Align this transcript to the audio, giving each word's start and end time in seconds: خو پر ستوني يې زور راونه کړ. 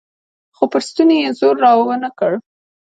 خو 0.55 0.63
پر 0.71 0.81
ستوني 0.87 1.17
يې 1.23 1.29
زور 1.39 1.55
راونه 1.65 2.09
کړ. 2.19 2.31